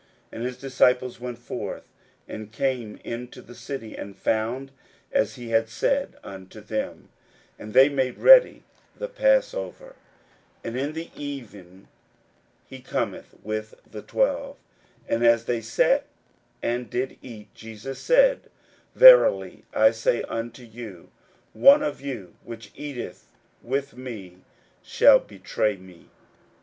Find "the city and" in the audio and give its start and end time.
3.39-4.17